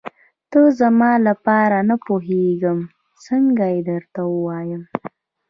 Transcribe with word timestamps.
ته 0.51 0.59
زما 0.79 1.11
لپاره 1.27 1.77
نه 1.89 1.95
پوهېږم 2.05 2.79
څنګه 3.25 3.65
یې 3.73 3.81
درته 3.89 4.21
ووايم. 4.33 4.83